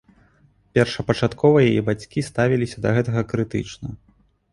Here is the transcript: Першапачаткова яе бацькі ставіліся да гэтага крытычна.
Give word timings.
Першапачаткова 0.77 1.57
яе 1.69 1.81
бацькі 1.89 2.23
ставіліся 2.29 2.77
да 2.87 2.95
гэтага 2.97 3.21
крытычна. 3.33 3.93